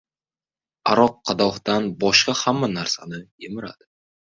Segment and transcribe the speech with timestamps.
[0.93, 3.93] •Aroq qadahdan boshqa hamma narsani yemiradi.